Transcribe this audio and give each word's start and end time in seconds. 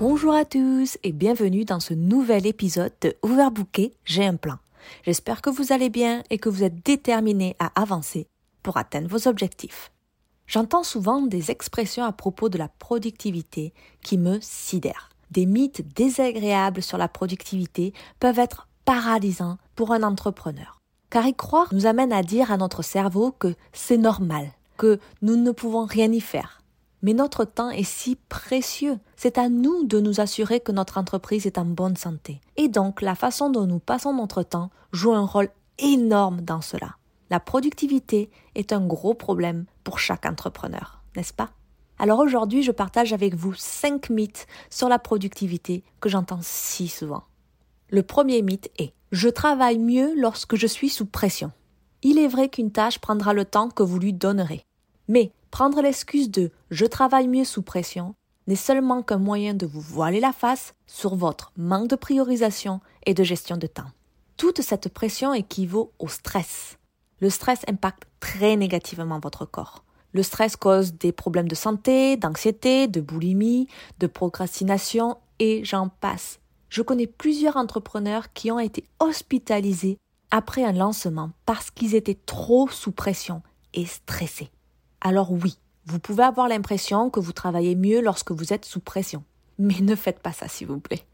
Bonjour 0.00 0.34
à 0.34 0.44
tous 0.44 0.98
et 1.04 1.12
bienvenue 1.12 1.64
dans 1.64 1.78
ce 1.78 1.94
nouvel 1.94 2.48
épisode 2.48 2.90
de 3.00 3.14
Overbooké, 3.22 3.94
j'ai 4.04 4.26
un 4.26 4.34
plan. 4.34 4.56
J'espère 5.04 5.40
que 5.40 5.50
vous 5.50 5.72
allez 5.72 5.88
bien 5.88 6.24
et 6.30 6.38
que 6.38 6.48
vous 6.48 6.64
êtes 6.64 6.84
déterminés 6.84 7.54
à 7.60 7.70
avancer 7.80 8.26
pour 8.64 8.76
atteindre 8.76 9.06
vos 9.06 9.28
objectifs. 9.28 9.92
J'entends 10.48 10.82
souvent 10.82 11.22
des 11.22 11.52
expressions 11.52 12.02
à 12.02 12.10
propos 12.10 12.48
de 12.48 12.58
la 12.58 12.66
productivité 12.66 13.72
qui 14.02 14.18
me 14.18 14.38
sidèrent. 14.40 15.10
Des 15.30 15.46
mythes 15.46 15.94
désagréables 15.94 16.82
sur 16.82 16.98
la 16.98 17.06
productivité 17.06 17.92
peuvent 18.18 18.40
être 18.40 18.66
paralysants 18.84 19.58
pour 19.76 19.92
un 19.92 20.02
entrepreneur. 20.02 20.80
Car 21.08 21.24
y 21.24 21.34
croire 21.34 21.72
nous 21.72 21.86
amène 21.86 22.12
à 22.12 22.24
dire 22.24 22.50
à 22.50 22.56
notre 22.56 22.82
cerveau 22.82 23.30
que 23.30 23.54
c'est 23.72 23.96
normal, 23.96 24.50
que 24.76 24.98
nous 25.22 25.36
ne 25.36 25.52
pouvons 25.52 25.84
rien 25.84 26.10
y 26.10 26.20
faire. 26.20 26.63
Mais 27.04 27.12
notre 27.12 27.44
temps 27.44 27.68
est 27.68 27.84
si 27.84 28.16
précieux. 28.30 28.98
C'est 29.14 29.36
à 29.36 29.50
nous 29.50 29.84
de 29.84 30.00
nous 30.00 30.20
assurer 30.20 30.60
que 30.60 30.72
notre 30.72 30.96
entreprise 30.96 31.44
est 31.44 31.58
en 31.58 31.66
bonne 31.66 31.98
santé. 31.98 32.40
Et 32.56 32.68
donc, 32.68 33.02
la 33.02 33.14
façon 33.14 33.50
dont 33.50 33.66
nous 33.66 33.78
passons 33.78 34.14
notre 34.14 34.42
temps 34.42 34.70
joue 34.90 35.12
un 35.12 35.26
rôle 35.26 35.50
énorme 35.78 36.40
dans 36.40 36.62
cela. 36.62 36.96
La 37.28 37.40
productivité 37.40 38.30
est 38.54 38.72
un 38.72 38.80
gros 38.80 39.12
problème 39.12 39.66
pour 39.84 39.98
chaque 39.98 40.24
entrepreneur, 40.24 41.02
n'est-ce 41.14 41.34
pas? 41.34 41.50
Alors 41.98 42.20
aujourd'hui, 42.20 42.62
je 42.62 42.72
partage 42.72 43.12
avec 43.12 43.34
vous 43.34 43.52
cinq 43.52 44.08
mythes 44.08 44.46
sur 44.70 44.88
la 44.88 44.98
productivité 44.98 45.84
que 46.00 46.08
j'entends 46.08 46.40
si 46.40 46.88
souvent. 46.88 47.24
Le 47.90 48.02
premier 48.02 48.40
mythe 48.40 48.70
est 48.78 48.94
Je 49.12 49.28
travaille 49.28 49.78
mieux 49.78 50.14
lorsque 50.16 50.56
je 50.56 50.66
suis 50.66 50.88
sous 50.88 51.06
pression. 51.06 51.52
Il 52.00 52.18
est 52.18 52.28
vrai 52.28 52.48
qu'une 52.48 52.72
tâche 52.72 52.98
prendra 52.98 53.34
le 53.34 53.44
temps 53.44 53.68
que 53.68 53.82
vous 53.82 53.98
lui 53.98 54.14
donnerez. 54.14 54.64
Mais 55.06 55.32
prendre 55.54 55.80
l'excuse 55.82 56.32
de 56.32 56.50
Je 56.72 56.84
travaille 56.84 57.28
mieux 57.28 57.44
sous 57.44 57.62
pression 57.62 58.16
n'est 58.48 58.56
seulement 58.56 59.04
qu'un 59.04 59.18
moyen 59.18 59.54
de 59.54 59.66
vous 59.66 59.80
voiler 59.80 60.18
la 60.18 60.32
face 60.32 60.74
sur 60.88 61.14
votre 61.14 61.52
manque 61.56 61.86
de 61.86 61.94
priorisation 61.94 62.80
et 63.06 63.14
de 63.14 63.22
gestion 63.22 63.56
de 63.56 63.68
temps. 63.68 63.92
Toute 64.36 64.62
cette 64.62 64.88
pression 64.88 65.32
équivaut 65.32 65.92
au 66.00 66.08
stress. 66.08 66.76
Le 67.20 67.30
stress 67.30 67.60
impacte 67.68 68.02
très 68.18 68.56
négativement 68.56 69.20
votre 69.20 69.44
corps. 69.44 69.84
Le 70.12 70.24
stress 70.24 70.56
cause 70.56 70.94
des 70.94 71.12
problèmes 71.12 71.46
de 71.46 71.54
santé, 71.54 72.16
d'anxiété, 72.16 72.88
de 72.88 73.00
boulimie, 73.00 73.68
de 74.00 74.08
procrastination 74.08 75.18
et 75.38 75.64
j'en 75.64 75.88
passe. 75.88 76.40
Je 76.68 76.82
connais 76.82 77.06
plusieurs 77.06 77.56
entrepreneurs 77.56 78.32
qui 78.32 78.50
ont 78.50 78.58
été 78.58 78.82
hospitalisés 78.98 79.98
après 80.32 80.64
un 80.64 80.72
lancement 80.72 81.30
parce 81.46 81.70
qu'ils 81.70 81.94
étaient 81.94 82.18
trop 82.26 82.68
sous 82.68 82.90
pression 82.90 83.40
et 83.72 83.86
stressés. 83.86 84.50
Alors 85.04 85.30
oui, 85.30 85.58
vous 85.84 85.98
pouvez 85.98 86.24
avoir 86.24 86.48
l'impression 86.48 87.10
que 87.10 87.20
vous 87.20 87.32
travaillez 87.32 87.74
mieux 87.74 88.00
lorsque 88.00 88.32
vous 88.32 88.54
êtes 88.54 88.64
sous 88.64 88.80
pression. 88.80 89.22
Mais 89.58 89.80
ne 89.80 89.94
faites 89.94 90.20
pas 90.20 90.32
ça, 90.32 90.48
s'il 90.48 90.66
vous 90.66 90.80
plaît. 90.80 91.04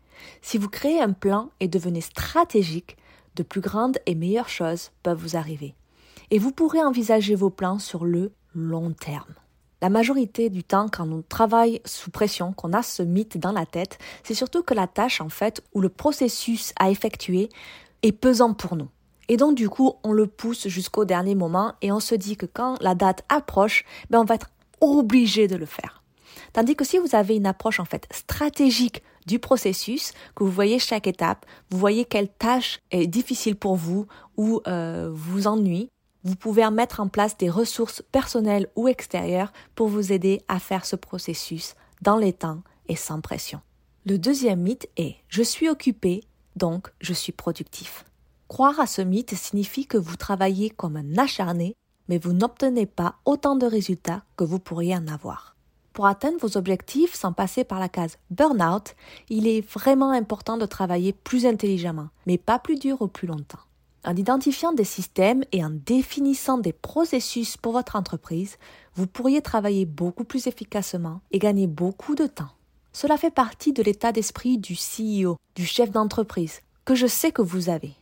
Si 0.43 0.59
vous 0.59 0.69
créez 0.69 1.03
un 1.03 1.13
plan 1.13 1.51
et 1.59 1.67
devenez 1.67 2.01
stratégique, 2.01 2.97
de 3.35 3.43
plus 3.43 3.61
grandes 3.61 3.99
et 4.07 4.15
meilleures 4.15 4.49
choses 4.49 4.91
peuvent 5.03 5.21
vous 5.21 5.37
arriver 5.37 5.75
et 6.31 6.39
vous 6.39 6.53
pourrez 6.53 6.83
envisager 6.83 7.35
vos 7.35 7.51
plans 7.51 7.81
sur 7.81 8.05
le 8.05 8.33
long 8.55 8.93
terme. 8.93 9.35
La 9.83 9.89
majorité 9.89 10.51
du 10.51 10.63
temps, 10.63 10.89
quand 10.89 11.11
on 11.11 11.23
travaille 11.23 11.81
sous 11.85 12.11
pression, 12.11 12.53
qu'on 12.53 12.73
a 12.73 12.83
ce 12.83 13.03
mythe 13.03 13.39
dans 13.39 13.53
la 13.53 13.67
tête, 13.67 13.99
c'est 14.23 14.35
surtout 14.35 14.63
que 14.63 14.75
la 14.75 14.87
tâche, 14.87 15.21
en 15.21 15.31
fait, 15.31 15.65
ou 15.75 15.81
le 15.81 15.89
processus 15.89 16.73
à 16.79 16.91
effectuer 16.91 17.49
est 18.03 18.13
pesant 18.13 18.55
pour 18.55 18.77
nous. 18.77 18.89
Et 19.29 19.37
donc, 19.37 19.55
du 19.55 19.69
coup, 19.69 19.95
on 20.03 20.13
le 20.13 20.27
pousse 20.27 20.69
jusqu'au 20.69 21.05
dernier 21.05 21.35
moment 21.35 21.75
et 21.83 21.93
on 21.93 22.01
se 22.01 22.15
dit 22.15 22.37
que 22.37 22.47
quand 22.47 22.77
la 22.81 22.95
date 22.95 23.25
approche, 23.29 23.85
ben, 24.11 24.21
on 24.21 24.25
va 24.25 24.35
être 24.35 24.51
obligé 24.81 25.47
de 25.47 25.57
le 25.57 25.67
faire. 25.67 26.03
Tandis 26.53 26.75
que 26.75 26.85
si 26.85 26.99
vous 26.99 27.15
avez 27.15 27.37
une 27.37 27.47
approche, 27.47 27.81
en 27.81 27.85
fait, 27.85 28.07
stratégique 28.11 29.03
du 29.27 29.39
processus, 29.39 30.13
que 30.35 30.43
vous 30.43 30.51
voyez 30.51 30.79
chaque 30.79 31.07
étape, 31.07 31.47
vous 31.71 31.79
voyez 31.79 32.05
quelle 32.05 32.29
tâche 32.29 32.81
est 32.91 33.07
difficile 33.07 33.57
pour 33.57 33.77
vous 33.77 34.07
ou 34.37 34.61
euh, 34.67 35.11
vous 35.13 35.47
ennuie, 35.47 35.91
vous 36.25 36.37
pouvez 36.37 36.69
mettre 36.71 37.01
en 37.01 37.09
place 37.09 37.37
des 37.39 37.51
ressources 37.51 38.03
personnelles 38.13 38.69
ou 38.77 38.89
extérieures 38.89 39.53
pour 39.75 39.89
vous 39.89 40.13
aider 40.13 40.43
à 40.49 40.59
faire 40.59 40.85
ce 40.85 40.97
processus 40.97 41.75
dans 42.03 42.17
les 42.17 42.33
temps 42.33 42.63
et 42.89 42.97
sans 42.97 43.21
pression. 43.21 43.61
Le 44.07 44.19
deuxième 44.19 44.61
mythe 44.61 44.89
est 44.97 45.17
je 45.29 45.43
suis 45.43 45.69
occupé, 45.69 46.25
donc 46.57 46.89
je 47.01 47.13
suis 47.13 47.33
productif. 47.33 48.05
Croire 48.51 48.81
à 48.81 48.89
ce 48.89 49.01
mythe 49.01 49.37
signifie 49.37 49.87
que 49.87 49.97
vous 49.97 50.17
travaillez 50.17 50.71
comme 50.71 50.97
un 50.97 51.19
acharné, 51.19 51.77
mais 52.09 52.19
vous 52.19 52.33
n'obtenez 52.33 52.85
pas 52.85 53.15
autant 53.25 53.55
de 53.55 53.65
résultats 53.65 54.25
que 54.37 54.43
vous 54.43 54.59
pourriez 54.59 54.97
en 54.97 55.07
avoir. 55.07 55.55
Pour 55.93 56.07
atteindre 56.07 56.41
vos 56.41 56.57
objectifs 56.57 57.15
sans 57.15 57.33
passer 57.33 57.63
par 57.63 57.79
la 57.79 57.89
case 57.89 58.19
burn-out, 58.31 58.97
il 59.29 59.47
est 59.47 59.61
vraiment 59.61 60.11
important 60.11 60.57
de 60.57 60.67
travailler 60.67 61.13
plus 61.13 61.47
intelligemment, 61.47 62.09
mais 62.27 62.39
pas 62.39 62.59
plus 62.59 62.75
dur 62.75 63.01
ou 63.03 63.07
plus 63.07 63.29
longtemps. 63.29 63.61
En 64.05 64.17
identifiant 64.17 64.73
des 64.73 64.83
systèmes 64.83 65.45
et 65.53 65.65
en 65.65 65.71
définissant 65.71 66.59
des 66.59 66.73
processus 66.73 67.57
pour 67.57 67.75
votre 67.75 67.95
entreprise, 67.95 68.57
vous 68.97 69.07
pourriez 69.07 69.43
travailler 69.43 69.87
beaucoup 69.87 70.25
plus 70.25 70.49
efficacement 70.49 71.21
et 71.31 71.39
gagner 71.39 71.69
beaucoup 71.69 72.17
de 72.17 72.27
temps. 72.27 72.51
Cela 72.93 73.17
fait 73.17 73.31
partie 73.31 73.73
de 73.73 73.85
l'état 73.85 74.11
d'esprit 74.11 74.59
du 74.59 74.75
CEO, 74.75 75.37
du 75.55 75.65
chef 75.65 75.93
d'entreprise, 75.93 76.63
que 76.85 76.97
je 76.97 77.07
sais 77.07 77.31
que 77.31 77.43
vous 77.43 77.69
avez. 77.69 77.95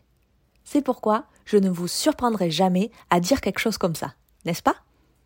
C'est 0.70 0.82
pourquoi 0.82 1.24
je 1.46 1.56
ne 1.56 1.70
vous 1.70 1.88
surprendrai 1.88 2.50
jamais 2.50 2.90
à 3.08 3.20
dire 3.20 3.40
quelque 3.40 3.58
chose 3.58 3.78
comme 3.78 3.94
ça, 3.94 4.12
n'est-ce 4.44 4.62
pas? 4.62 4.76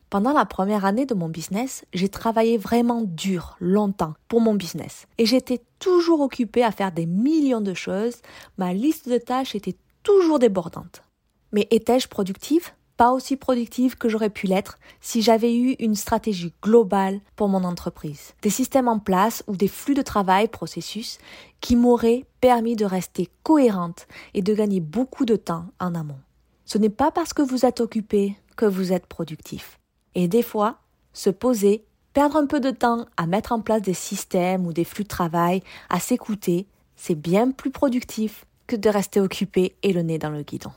Pendant 0.09 0.33
la 0.33 0.45
première 0.45 0.85
année 0.85 1.05
de 1.05 1.15
mon 1.15 1.29
business, 1.29 1.85
j'ai 1.93 2.09
travaillé 2.09 2.59
vraiment 2.59 3.03
dur, 3.03 3.57
longtemps, 3.59 4.15
pour 4.29 4.41
mon 4.41 4.55
business. 4.55 5.09
Et 5.19 5.27
j'étais 5.27 5.61
toujours 5.81 6.21
occupée 6.21 6.63
à 6.63 6.71
faire 6.71 6.93
des 6.93 7.07
millions 7.07 7.61
de 7.61 7.75
choses, 7.75 8.23
ma 8.57 8.73
liste 8.73 9.09
de 9.09 9.19
tâches 9.19 9.57
était 9.57 9.75
toujours 10.05 10.39
débordante. 10.39 11.03
Mais 11.51 11.67
étais-je 11.73 12.07
productive? 12.07 12.71
Pas 12.97 13.13
aussi 13.13 13.37
productive 13.37 13.97
que 13.97 14.09
j'aurais 14.09 14.31
pu 14.31 14.47
l'être 14.47 14.79
si 15.01 15.23
j'avais 15.23 15.55
eu 15.57 15.77
une 15.79 15.95
stratégie 15.95 16.53
globale 16.63 17.21
pour 17.37 17.49
mon 17.49 17.65
entreprise, 17.65 18.35
des 18.43 18.51
systèmes 18.51 18.89
en 18.89 18.99
place 18.99 19.43
ou 19.47 19.57
des 19.57 19.69
flux 19.69 19.95
de 19.95 20.03
travail, 20.03 20.49
processus, 20.49 21.19
qui 21.61 21.75
m'auraient 21.75 22.25
permis 22.41 22.77
de 22.77 22.85
rester 22.85 23.29
cohérente 23.43 24.07
et 24.35 24.43
de 24.43 24.55
gagner 24.55 24.81
beaucoup 24.81 25.25
de 25.25 25.37
temps 25.37 25.67
en 25.81 25.95
amont. 25.95 26.21
Ce 26.65 26.79
n'est 26.79 26.91
pas 26.91 27.11
parce 27.11 27.33
que 27.33 27.43
vous 27.43 27.67
êtes 27.67 27.81
occupé 27.81 28.37
que 28.57 28.67
vous 28.67 28.93
êtes 28.93 29.07
productif. 29.07 29.79
Et 30.15 30.29
des 30.29 30.43
fois, 30.43 30.79
se 31.13 31.31
poser, 31.31 31.85
perdre 32.13 32.37
un 32.37 32.47
peu 32.47 32.61
de 32.61 32.71
temps 32.71 33.07
à 33.17 33.27
mettre 33.27 33.53
en 33.53 33.61
place 33.61 33.83
des 33.83 33.95
systèmes 33.95 34.67
ou 34.67 34.73
des 34.73 34.85
flux 34.85 35.05
de 35.05 35.09
travail, 35.09 35.63
à 35.89 35.99
s'écouter, 35.99 36.67
c'est 36.97 37.15
bien 37.15 37.51
plus 37.51 37.71
productif 37.71 38.47
que 38.67 38.77
de 38.77 38.89
rester 38.89 39.21
occupé 39.21 39.77
et 39.83 39.93
le 39.93 40.03
nez 40.03 40.19
dans 40.19 40.31
le 40.31 40.43
guidon. 40.43 40.73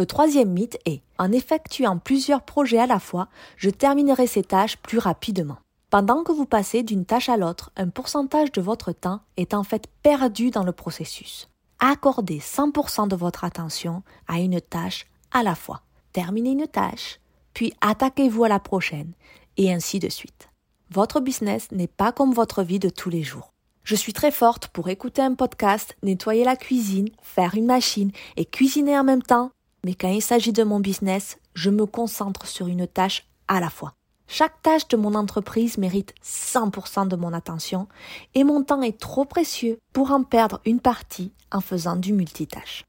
Le 0.00 0.06
troisième 0.06 0.48
mythe 0.48 0.78
est, 0.86 1.02
en 1.18 1.30
effectuant 1.30 1.98
plusieurs 1.98 2.40
projets 2.40 2.78
à 2.78 2.86
la 2.86 2.98
fois, 2.98 3.28
je 3.58 3.68
terminerai 3.68 4.26
ces 4.26 4.42
tâches 4.42 4.78
plus 4.78 4.96
rapidement. 4.96 5.58
Pendant 5.90 6.22
que 6.22 6.32
vous 6.32 6.46
passez 6.46 6.82
d'une 6.82 7.04
tâche 7.04 7.28
à 7.28 7.36
l'autre, 7.36 7.70
un 7.76 7.90
pourcentage 7.90 8.50
de 8.50 8.62
votre 8.62 8.92
temps 8.92 9.20
est 9.36 9.52
en 9.52 9.62
fait 9.62 9.88
perdu 10.02 10.50
dans 10.50 10.64
le 10.64 10.72
processus. 10.72 11.50
Accordez 11.80 12.38
100% 12.38 13.08
de 13.08 13.14
votre 13.14 13.44
attention 13.44 14.02
à 14.26 14.38
une 14.40 14.62
tâche 14.62 15.04
à 15.32 15.42
la 15.42 15.54
fois. 15.54 15.82
Terminez 16.14 16.52
une 16.52 16.66
tâche, 16.66 17.20
puis 17.52 17.74
attaquez-vous 17.82 18.44
à 18.44 18.48
la 18.48 18.58
prochaine, 18.58 19.12
et 19.58 19.70
ainsi 19.70 19.98
de 19.98 20.08
suite. 20.08 20.48
Votre 20.90 21.20
business 21.20 21.70
n'est 21.72 21.88
pas 21.88 22.10
comme 22.10 22.32
votre 22.32 22.62
vie 22.62 22.78
de 22.78 22.88
tous 22.88 23.10
les 23.10 23.22
jours. 23.22 23.52
Je 23.84 23.96
suis 23.96 24.14
très 24.14 24.30
forte 24.30 24.68
pour 24.68 24.88
écouter 24.88 25.20
un 25.20 25.34
podcast, 25.34 25.94
nettoyer 26.02 26.44
la 26.44 26.56
cuisine, 26.56 27.10
faire 27.20 27.54
une 27.54 27.66
machine 27.66 28.12
et 28.38 28.46
cuisiner 28.46 28.98
en 28.98 29.04
même 29.04 29.22
temps. 29.22 29.50
Mais 29.84 29.94
quand 29.94 30.08
il 30.08 30.22
s'agit 30.22 30.52
de 30.52 30.62
mon 30.62 30.80
business, 30.80 31.38
je 31.54 31.70
me 31.70 31.86
concentre 31.86 32.46
sur 32.46 32.66
une 32.66 32.86
tâche 32.86 33.26
à 33.48 33.60
la 33.60 33.70
fois. 33.70 33.94
Chaque 34.32 34.62
tâche 34.62 34.86
de 34.86 34.96
mon 34.96 35.16
entreprise 35.16 35.76
mérite 35.76 36.14
100% 36.24 37.08
de 37.08 37.16
mon 37.16 37.32
attention 37.32 37.88
et 38.34 38.44
mon 38.44 38.62
temps 38.62 38.82
est 38.82 38.98
trop 38.98 39.24
précieux 39.24 39.78
pour 39.92 40.12
en 40.12 40.22
perdre 40.22 40.60
une 40.64 40.78
partie 40.78 41.32
en 41.50 41.60
faisant 41.60 41.96
du 41.96 42.12
multitâche. 42.12 42.84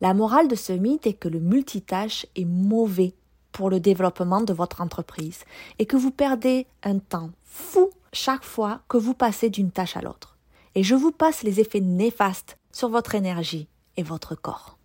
La 0.00 0.12
morale 0.12 0.48
de 0.48 0.56
ce 0.56 0.72
mythe 0.72 1.06
est 1.06 1.12
que 1.12 1.28
le 1.28 1.38
multitâche 1.38 2.26
est 2.34 2.44
mauvais 2.44 3.14
pour 3.52 3.70
le 3.70 3.78
développement 3.78 4.40
de 4.40 4.52
votre 4.52 4.80
entreprise 4.80 5.44
et 5.78 5.86
que 5.86 5.96
vous 5.96 6.10
perdez 6.10 6.66
un 6.82 6.98
temps 6.98 7.30
fou 7.44 7.90
chaque 8.12 8.44
fois 8.44 8.80
que 8.88 8.96
vous 8.96 9.14
passez 9.14 9.50
d'une 9.50 9.70
tâche 9.70 9.96
à 9.96 10.00
l'autre. 10.00 10.36
Et 10.74 10.82
je 10.82 10.96
vous 10.96 11.12
passe 11.12 11.44
les 11.44 11.60
effets 11.60 11.80
néfastes 11.80 12.58
sur 12.72 12.88
votre 12.88 13.14
énergie 13.14 13.68
et 13.96 14.02
votre 14.02 14.34
corps. 14.34 14.78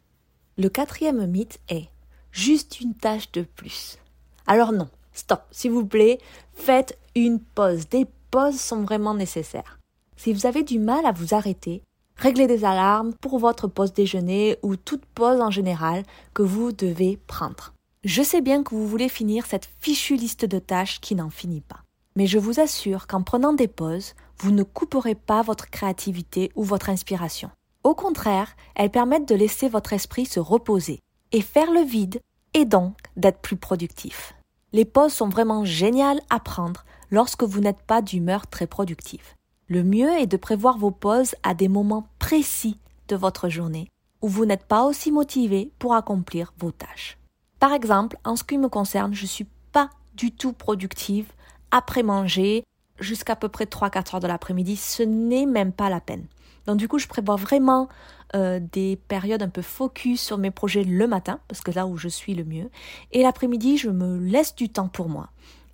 Le 0.60 0.70
quatrième 0.70 1.28
mythe 1.28 1.60
est 1.70 1.88
juste 2.32 2.82
une 2.82 2.96
tâche 2.96 3.32
de 3.32 3.44
plus. 3.44 4.00
Alors 4.48 4.72
non, 4.72 4.90
stop, 5.14 5.44
s'il 5.52 5.70
vous 5.70 5.86
plaît, 5.86 6.18
faites 6.54 6.98
une 7.14 7.40
pause. 7.40 7.88
Des 7.90 8.08
pauses 8.32 8.60
sont 8.60 8.82
vraiment 8.82 9.14
nécessaires. 9.14 9.78
Si 10.16 10.34
vous 10.34 10.48
avez 10.48 10.64
du 10.64 10.80
mal 10.80 11.06
à 11.06 11.12
vous 11.12 11.36
arrêter, 11.36 11.84
réglez 12.16 12.48
des 12.48 12.66
alarmes 12.66 13.14
pour 13.22 13.38
votre 13.38 13.68
pause 13.68 13.94
déjeuner 13.94 14.58
ou 14.64 14.76
toute 14.76 15.06
pause 15.06 15.42
en 15.42 15.52
général 15.52 16.02
que 16.34 16.42
vous 16.42 16.72
devez 16.72 17.20
prendre. 17.28 17.74
Je 18.04 18.24
sais 18.24 18.42
bien 18.42 18.64
que 18.64 18.74
vous 18.74 18.88
voulez 18.88 19.10
finir 19.10 19.46
cette 19.46 19.70
fichue 19.80 20.16
liste 20.16 20.46
de 20.46 20.58
tâches 20.58 21.00
qui 21.02 21.14
n'en 21.14 21.30
finit 21.30 21.62
pas. 21.62 21.84
Mais 22.16 22.26
je 22.26 22.40
vous 22.40 22.60
assure 22.60 23.06
qu'en 23.06 23.22
prenant 23.22 23.54
des 23.54 23.68
pauses, 23.68 24.16
vous 24.40 24.50
ne 24.50 24.64
couperez 24.64 25.14
pas 25.14 25.44
votre 25.44 25.70
créativité 25.70 26.52
ou 26.56 26.64
votre 26.64 26.90
inspiration. 26.90 27.52
Au 27.88 27.96
contraire, 27.96 28.58
elles 28.76 28.92
permettent 28.92 29.30
de 29.30 29.34
laisser 29.34 29.70
votre 29.70 29.94
esprit 29.94 30.26
se 30.26 30.42
reposer 30.42 31.00
et 31.32 31.40
faire 31.40 31.72
le 31.72 31.80
vide 31.80 32.20
et 32.54 32.66
donc 32.66 32.98
d'être 33.16 33.40
plus 33.40 33.56
productif. 33.56 34.36
Les 34.74 34.84
pauses 34.84 35.14
sont 35.14 35.30
vraiment 35.30 35.64
géniales 35.64 36.20
à 36.30 36.42
prendre 36.42 36.84
lorsque 37.12 37.44
vous 37.44 37.62
n'êtes 37.62 37.82
pas 37.82 38.02
d'humeur 38.02 38.48
très 38.48 38.68
productive. 38.68 39.24
Le 39.70 39.86
mieux 39.86 40.12
est 40.20 40.28
de 40.28 40.36
prévoir 40.36 40.78
vos 40.78 40.92
pauses 40.92 41.34
à 41.44 41.54
des 41.54 41.70
moments 41.70 42.10
précis 42.20 42.78
de 43.08 43.16
votre 43.16 43.48
journée 43.48 43.90
où 44.22 44.28
vous 44.28 44.46
n'êtes 44.46 44.66
pas 44.66 44.84
aussi 44.84 45.10
motivé 45.10 45.72
pour 45.80 45.94
accomplir 45.94 46.54
vos 46.58 46.72
tâches. 46.72 47.18
Par 47.58 47.72
exemple, 47.72 48.18
en 48.26 48.36
ce 48.36 48.44
qui 48.44 48.58
me 48.58 48.68
concerne, 48.68 49.14
je 49.14 49.26
suis 49.26 49.48
pas 49.72 49.92
du 50.14 50.34
tout 50.34 50.52
productive 50.52 51.32
après 51.72 52.04
manger 52.04 52.66
jusqu'à 53.00 53.38
peu 53.38 53.48
près 53.48 53.64
3-4 53.64 54.16
heures 54.16 54.20
de 54.20 54.28
l'après-midi. 54.28 54.76
Ce 54.76 55.04
n'est 55.04 55.46
même 55.46 55.72
pas 55.72 55.90
la 55.90 56.02
peine. 56.02 56.28
Donc 56.68 56.78
du 56.78 56.88
coup, 56.88 57.00
je 57.00 57.08
prévois 57.08 57.38
vraiment 57.38 57.90
euh, 58.36 58.60
des 58.60 59.00
périodes 59.08 59.42
un 59.42 59.50
peu 59.50 59.62
focus 59.62 60.22
sur 60.22 60.38
mes 60.38 60.52
projets 60.52 60.84
le 60.84 61.08
matin, 61.08 61.40
parce 61.48 61.62
que 61.62 61.72
là 61.72 61.88
où 61.88 61.98
je 61.98 62.10
suis 62.10 62.36
le 62.36 62.44
mieux. 62.44 62.70
Et 63.12 63.24
l'après-midi, 63.24 63.78
je 63.78 63.90
me 63.90 64.20
laisse 64.20 64.56
du 64.56 64.70
temps 64.70 64.90
pour 64.90 65.10
moi. 65.10 65.30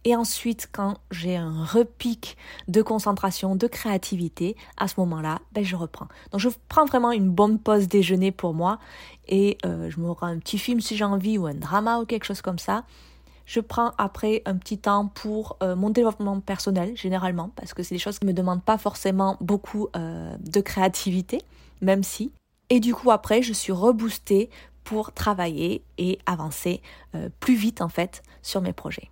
Et 0.06 0.16
ensuite, 0.16 0.70
quand 0.72 0.98
j'ai 1.12 1.38
un 1.38 1.64
repic 1.64 2.38
de 2.68 2.82
concentration, 2.82 3.56
de 3.56 3.68
créativité, 3.68 4.58
à 4.78 4.88
ce 4.88 4.96
moment-là, 4.98 5.40
ben, 5.54 5.64
je 5.64 5.76
reprends. 5.76 6.08
Donc 6.32 6.42
je 6.42 6.50
prends 6.68 6.86
vraiment 6.86 7.12
une 7.12 7.30
bonne 7.30 7.58
pause 7.58 7.88
déjeuner 7.88 8.32
pour 8.32 8.54
moi 8.54 8.80
et 9.28 9.58
euh, 9.66 9.90
je 9.90 10.00
me 10.00 10.12
rends 10.12 10.28
un 10.28 10.40
petit 10.40 10.58
film 10.58 10.82
si 10.82 10.98
j'ai 10.98 11.06
envie 11.06 11.38
ou 11.38 11.46
un 11.46 11.54
drama 11.54 12.00
ou 12.00 12.06
quelque 12.06 12.26
chose 12.26 12.42
comme 12.42 12.60
ça. 12.60 12.84
Je 13.46 13.60
prends 13.60 13.92
après 13.98 14.42
un 14.46 14.56
petit 14.56 14.78
temps 14.78 15.08
pour 15.08 15.58
euh, 15.62 15.76
mon 15.76 15.90
développement 15.90 16.40
personnel, 16.40 16.96
généralement, 16.96 17.50
parce 17.56 17.74
que 17.74 17.84
c'est 17.84 17.96
des 17.96 18.00
choses 18.00 18.20
qui 18.20 18.26
ne 18.26 18.32
me 18.32 18.36
demandent 18.36 18.64
pas 18.64 18.78
forcément 18.78 19.38
beaucoup 19.42 19.88
euh, 19.96 20.36
de 20.40 20.62
créativité, 20.62 21.42
même 21.82 22.04
si. 22.04 22.32
Et 22.70 22.80
du 22.80 22.94
coup, 22.94 23.12
après, 23.12 23.42
je 23.42 23.54
suis 23.54 23.74
reboostée 23.74 24.50
pour 24.84 25.12
travailler 25.12 25.84
et 25.98 26.20
avancer 26.26 26.82
euh, 27.16 27.30
plus 27.40 27.56
vite, 27.56 27.82
en 27.82 27.90
fait, 27.90 28.24
sur 28.42 28.62
mes 28.62 28.74
projets. 28.74 29.10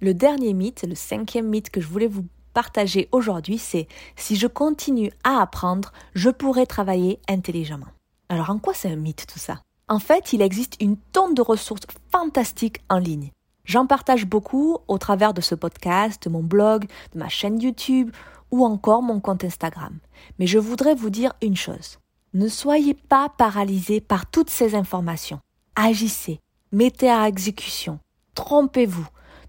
Le 0.00 0.14
dernier 0.14 0.52
mythe, 0.52 0.84
le 0.86 0.94
cinquième 0.94 1.48
mythe 1.48 1.70
que 1.70 1.80
je 1.80 1.88
voulais 1.88 2.06
vous 2.06 2.24
partager 2.52 3.08
aujourd'hui, 3.12 3.58
c'est 3.58 3.86
si 4.16 4.36
je 4.36 4.46
continue 4.46 5.10
à 5.24 5.40
apprendre, 5.42 5.92
je 6.14 6.30
pourrai 6.30 6.66
travailler 6.66 7.20
intelligemment. 7.28 7.88
Alors 8.28 8.50
en 8.50 8.58
quoi 8.58 8.74
c'est 8.74 8.90
un 8.90 8.96
mythe 8.96 9.26
tout 9.26 9.38
ça? 9.38 9.60
En 9.88 9.98
fait, 9.98 10.32
il 10.32 10.42
existe 10.42 10.76
une 10.80 10.96
tonne 10.96 11.34
de 11.34 11.42
ressources 11.42 11.86
fantastiques 12.10 12.82
en 12.88 12.98
ligne. 12.98 13.30
J'en 13.66 13.86
partage 13.86 14.26
beaucoup 14.26 14.78
au 14.86 14.96
travers 14.96 15.34
de 15.34 15.40
ce 15.40 15.56
podcast, 15.56 16.22
de 16.22 16.30
mon 16.30 16.42
blog, 16.42 16.86
de 17.12 17.18
ma 17.18 17.28
chaîne 17.28 17.60
YouTube 17.60 18.12
ou 18.52 18.64
encore 18.64 19.02
mon 19.02 19.18
compte 19.18 19.42
Instagram. 19.42 19.98
Mais 20.38 20.46
je 20.46 20.60
voudrais 20.60 20.94
vous 20.94 21.10
dire 21.10 21.32
une 21.42 21.56
chose. 21.56 21.98
Ne 22.32 22.46
soyez 22.46 22.94
pas 22.94 23.28
paralysés 23.28 24.00
par 24.00 24.30
toutes 24.30 24.50
ces 24.50 24.76
informations. 24.76 25.40
Agissez, 25.74 26.40
mettez 26.70 27.10
à 27.10 27.26
exécution, 27.26 27.98
trompez-vous, 28.34 29.06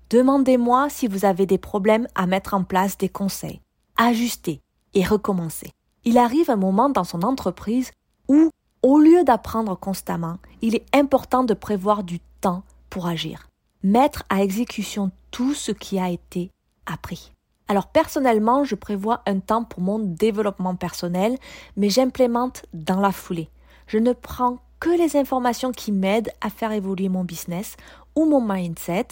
demandez-moi 0.09 0.89
si 0.89 1.07
vous 1.07 1.23
avez 1.23 1.45
des 1.45 1.59
problèmes 1.59 2.07
à 2.15 2.25
mettre 2.25 2.55
en 2.55 2.63
place 2.63 2.97
des 2.97 3.09
conseils, 3.09 3.61
ajustez 3.97 4.61
et 4.95 5.05
recommencez. 5.05 5.71
Il 6.05 6.17
arrive 6.17 6.49
un 6.49 6.55
moment 6.55 6.89
dans 6.89 7.03
son 7.03 7.21
entreprise 7.21 7.91
où, 8.27 8.49
au 8.81 8.97
lieu 8.97 9.23
d'apprendre 9.23 9.77
constamment, 9.77 10.37
il 10.61 10.75
est 10.75 10.85
important 10.95 11.43
de 11.43 11.53
prévoir 11.53 12.03
du 12.03 12.19
temps 12.41 12.63
pour 12.89 13.07
agir 13.07 13.46
mettre 13.83 14.23
à 14.29 14.43
exécution 14.43 15.11
tout 15.31 15.53
ce 15.53 15.71
qui 15.71 15.99
a 15.99 16.09
été 16.09 16.51
appris. 16.85 17.31
Alors 17.67 17.87
personnellement, 17.87 18.63
je 18.63 18.75
prévois 18.75 19.21
un 19.25 19.39
temps 19.39 19.63
pour 19.63 19.81
mon 19.81 19.99
développement 19.99 20.75
personnel, 20.75 21.37
mais 21.75 21.89
j'implémente 21.89 22.65
dans 22.73 22.99
la 22.99 23.11
foulée. 23.11 23.49
Je 23.87 23.97
ne 23.97 24.13
prends 24.13 24.59
que 24.79 24.89
les 24.89 25.17
informations 25.17 25.71
qui 25.71 25.91
m'aident 25.91 26.31
à 26.41 26.49
faire 26.49 26.71
évoluer 26.71 27.09
mon 27.09 27.23
business 27.23 27.75
ou 28.15 28.25
mon 28.25 28.41
mindset 28.41 29.07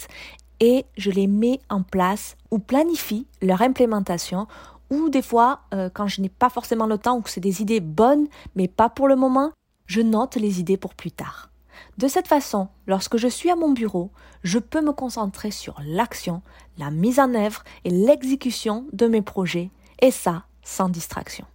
et 0.60 0.86
je 0.96 1.10
les 1.10 1.26
mets 1.26 1.60
en 1.68 1.82
place 1.82 2.36
ou 2.50 2.58
planifie 2.58 3.26
leur 3.42 3.62
implémentation 3.62 4.46
ou 4.90 5.08
des 5.08 5.22
fois, 5.22 5.60
euh, 5.74 5.90
quand 5.92 6.06
je 6.06 6.20
n'ai 6.20 6.28
pas 6.28 6.48
forcément 6.48 6.86
le 6.86 6.98
temps 6.98 7.16
ou 7.16 7.20
que 7.20 7.30
c'est 7.30 7.40
des 7.40 7.60
idées 7.60 7.80
bonnes 7.80 8.28
mais 8.54 8.68
pas 8.68 8.88
pour 8.88 9.08
le 9.08 9.16
moment, 9.16 9.52
je 9.86 10.00
note 10.00 10.36
les 10.36 10.60
idées 10.60 10.76
pour 10.76 10.94
plus 10.94 11.10
tard. 11.10 11.50
De 11.98 12.08
cette 12.08 12.28
façon, 12.28 12.68
lorsque 12.86 13.16
je 13.16 13.28
suis 13.28 13.50
à 13.50 13.56
mon 13.56 13.72
bureau, 13.72 14.10
je 14.42 14.58
peux 14.58 14.80
me 14.80 14.92
concentrer 14.92 15.50
sur 15.50 15.76
l'action, 15.84 16.42
la 16.78 16.90
mise 16.90 17.20
en 17.20 17.34
œuvre 17.34 17.64
et 17.84 17.90
l'exécution 17.90 18.86
de 18.92 19.06
mes 19.06 19.22
projets, 19.22 19.70
et 20.00 20.10
ça 20.10 20.44
sans 20.62 20.88
distraction. 20.88 21.46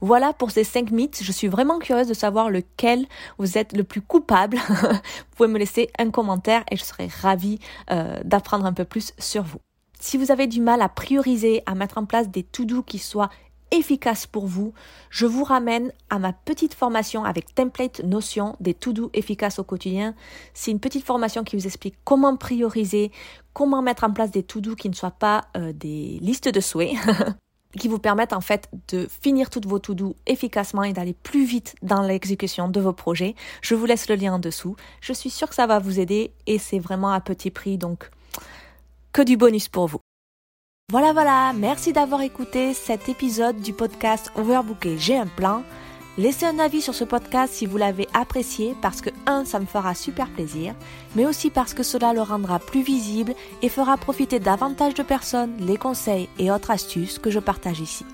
Voilà 0.00 0.32
pour 0.32 0.52
ces 0.52 0.62
cinq 0.62 0.92
mythes. 0.92 1.20
Je 1.22 1.32
suis 1.32 1.48
vraiment 1.48 1.80
curieuse 1.80 2.06
de 2.06 2.14
savoir 2.14 2.50
lequel 2.50 3.06
vous 3.38 3.58
êtes 3.58 3.76
le 3.76 3.82
plus 3.82 4.00
coupable. 4.00 4.58
vous 4.68 5.36
pouvez 5.36 5.48
me 5.48 5.58
laisser 5.58 5.90
un 5.98 6.10
commentaire 6.10 6.62
et 6.70 6.76
je 6.76 6.84
serai 6.84 7.08
ravie 7.08 7.58
euh, 7.90 8.18
d'apprendre 8.24 8.64
un 8.64 8.72
peu 8.72 8.84
plus 8.84 9.12
sur 9.18 9.42
vous. 9.42 9.58
Si 10.00 10.16
vous 10.16 10.30
avez 10.30 10.46
du 10.46 10.60
mal 10.60 10.80
à 10.82 10.88
prioriser, 10.88 11.62
à 11.66 11.74
mettre 11.74 11.98
en 11.98 12.04
place 12.04 12.28
des 12.28 12.44
to-do 12.44 12.84
qui 12.84 13.00
soient 13.00 13.30
efficace 13.70 14.26
pour 14.26 14.46
vous, 14.46 14.72
je 15.10 15.26
vous 15.26 15.44
ramène 15.44 15.92
à 16.10 16.18
ma 16.18 16.32
petite 16.32 16.74
formation 16.74 17.24
avec 17.24 17.54
template 17.54 18.02
notion 18.04 18.56
des 18.60 18.74
to-do 18.74 19.10
efficaces 19.14 19.58
au 19.58 19.64
quotidien. 19.64 20.14
C'est 20.54 20.70
une 20.70 20.80
petite 20.80 21.04
formation 21.04 21.44
qui 21.44 21.56
vous 21.56 21.66
explique 21.66 21.96
comment 22.04 22.36
prioriser, 22.36 23.12
comment 23.52 23.82
mettre 23.82 24.04
en 24.04 24.12
place 24.12 24.30
des 24.30 24.42
to-do 24.42 24.74
qui 24.74 24.88
ne 24.88 24.94
soient 24.94 25.10
pas 25.10 25.46
euh, 25.56 25.72
des 25.72 26.18
listes 26.20 26.48
de 26.48 26.60
souhaits. 26.60 26.94
qui 27.78 27.88
vous 27.88 27.98
permettent 27.98 28.32
en 28.32 28.40
fait 28.40 28.68
de 28.88 29.06
finir 29.22 29.50
toutes 29.50 29.66
vos 29.66 29.78
to-do 29.78 30.16
efficacement 30.26 30.84
et 30.84 30.92
d'aller 30.92 31.14
plus 31.14 31.44
vite 31.44 31.74
dans 31.82 32.02
l'exécution 32.02 32.68
de 32.68 32.80
vos 32.80 32.94
projets. 32.94 33.34
Je 33.60 33.74
vous 33.74 33.84
laisse 33.84 34.08
le 34.08 34.14
lien 34.14 34.34
en 34.34 34.38
dessous. 34.38 34.74
Je 35.00 35.12
suis 35.12 35.30
sûre 35.30 35.48
que 35.48 35.54
ça 35.54 35.66
va 35.66 35.78
vous 35.78 36.00
aider 36.00 36.32
et 36.46 36.58
c'est 36.58 36.78
vraiment 36.78 37.12
à 37.12 37.20
petit 37.20 37.50
prix 37.50 37.76
donc 37.76 38.10
que 39.12 39.22
du 39.22 39.36
bonus 39.36 39.68
pour 39.68 39.86
vous. 39.86 40.00
Voilà, 40.90 41.12
voilà, 41.12 41.52
merci 41.52 41.92
d'avoir 41.92 42.22
écouté 42.22 42.72
cet 42.72 43.10
épisode 43.10 43.60
du 43.60 43.74
podcast 43.74 44.32
Overbooké, 44.36 44.96
j'ai 44.96 45.18
un 45.18 45.26
plan. 45.26 45.62
Laissez 46.16 46.46
un 46.46 46.58
avis 46.58 46.80
sur 46.80 46.94
ce 46.94 47.04
podcast 47.04 47.52
si 47.52 47.66
vous 47.66 47.76
l'avez 47.76 48.08
apprécié 48.14 48.74
parce 48.80 49.02
que, 49.02 49.10
un, 49.26 49.44
ça 49.44 49.60
me 49.60 49.66
fera 49.66 49.94
super 49.94 50.30
plaisir, 50.30 50.74
mais 51.14 51.26
aussi 51.26 51.50
parce 51.50 51.74
que 51.74 51.82
cela 51.82 52.14
le 52.14 52.22
rendra 52.22 52.58
plus 52.58 52.80
visible 52.80 53.34
et 53.60 53.68
fera 53.68 53.98
profiter 53.98 54.40
davantage 54.40 54.94
de 54.94 55.02
personnes 55.02 55.58
les 55.60 55.76
conseils 55.76 56.30
et 56.38 56.50
autres 56.50 56.70
astuces 56.70 57.18
que 57.18 57.30
je 57.30 57.38
partage 57.38 57.80
ici. 57.80 58.06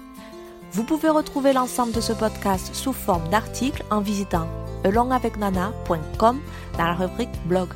Vous 0.72 0.82
pouvez 0.82 1.10
retrouver 1.10 1.52
l'ensemble 1.52 1.92
de 1.92 2.00
ce 2.00 2.12
podcast 2.12 2.74
sous 2.74 2.92
forme 2.92 3.28
d'articles 3.28 3.84
en 3.92 4.00
visitant 4.00 4.48
elongavecnana.com 4.82 6.40
dans 6.76 6.84
la 6.84 6.94
rubrique 6.94 7.46
blog. 7.46 7.68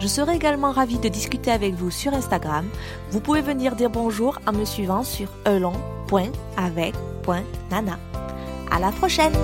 Je 0.00 0.06
serai 0.06 0.36
également 0.36 0.72
ravie 0.72 0.98
de 0.98 1.08
discuter 1.08 1.50
avec 1.50 1.74
vous 1.74 1.90
sur 1.90 2.14
Instagram. 2.14 2.66
Vous 3.10 3.20
pouvez 3.20 3.42
venir 3.42 3.76
dire 3.76 3.90
bonjour 3.90 4.38
en 4.46 4.52
me 4.52 4.64
suivant 4.64 5.02
sur 5.02 5.28
elon.avec.nana. 5.46 7.98
À 8.70 8.80
la 8.80 8.92
prochaine! 8.92 9.34